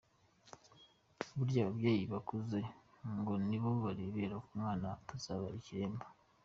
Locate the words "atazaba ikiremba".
4.97-6.05